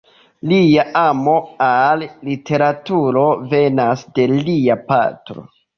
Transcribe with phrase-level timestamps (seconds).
[0.51, 1.35] Lia amo
[1.67, 5.51] al literaturo venas de lia patro.